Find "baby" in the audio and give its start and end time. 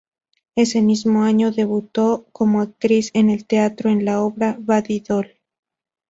4.59-4.99